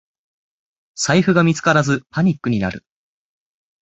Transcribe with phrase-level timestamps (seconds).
[0.95, 2.83] 財布が見つからずパニックになる